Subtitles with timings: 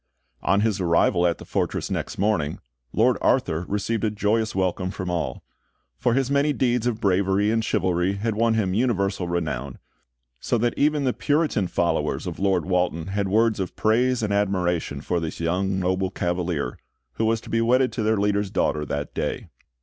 [0.41, 2.57] On his arrival at the fortress next morning,
[2.91, 5.43] Lord Arthur received a joyous welcome from all;
[5.99, 9.77] for his many deeds of bravery and chivalry had won him universal renown,
[10.39, 15.01] so that even the Puritan followers of Lord Walton had words of praise and admiration
[15.01, 16.79] for this noble young Cavalier,
[17.17, 19.49] who was to be wedded to their leader's daughter that day.